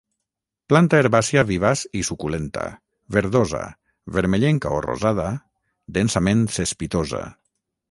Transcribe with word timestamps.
Planta 0.71 1.01
herbàcia 1.01 1.43
vivaç 1.49 1.83
i 1.99 2.01
suculenta, 2.09 2.63
verdosa, 3.17 3.61
vermellenca 4.17 4.73
o 4.81 4.81
rosada, 4.89 5.29
densament 6.01 6.45
cespitosa. 6.59 7.25